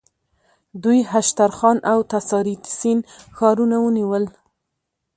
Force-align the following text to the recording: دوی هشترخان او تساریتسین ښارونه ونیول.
دوی 0.83 0.99
هشترخان 1.13 1.77
او 1.91 1.99
تساریتسین 2.13 2.99
ښارونه 3.35 3.77
ونیول. 3.81 4.25